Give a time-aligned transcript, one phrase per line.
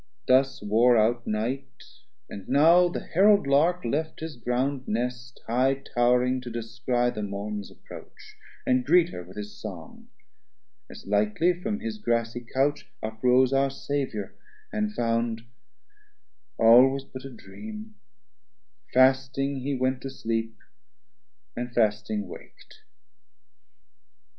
[0.25, 1.83] Thus wore out night,
[2.27, 7.27] and now the Herald Lark Left his ground nest, high towring to descry 280 The
[7.29, 8.35] morns approach,
[8.65, 10.07] and greet her with his Song:
[10.89, 14.33] As lightly from his grassy Couch up rose Our Saviour,
[14.73, 15.43] and found
[16.57, 17.93] all was but a dream,
[18.95, 20.57] Fasting he went to sleep,
[21.55, 22.73] and fasting wak'd.